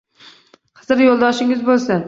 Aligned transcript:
Xizr 0.85 1.05
yoʻldoshingiz 1.07 1.63
boʻlsin 1.71 1.99